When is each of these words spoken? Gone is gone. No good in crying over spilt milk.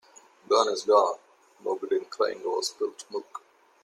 Gone 0.49 0.69
is 0.73 0.81
gone. 0.81 1.19
No 1.63 1.75
good 1.75 1.91
in 1.91 2.05
crying 2.05 2.41
over 2.43 2.63
spilt 2.63 3.03
milk. 3.11 3.43